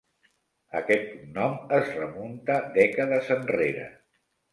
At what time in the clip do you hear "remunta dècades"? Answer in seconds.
1.97-3.29